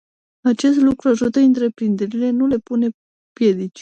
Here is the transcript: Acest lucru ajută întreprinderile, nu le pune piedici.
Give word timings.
Acest 0.45 0.77
lucru 0.77 1.07
ajută 1.07 1.39
întreprinderile, 1.39 2.29
nu 2.29 2.45
le 2.47 2.57
pune 2.57 2.87
piedici. 3.31 3.69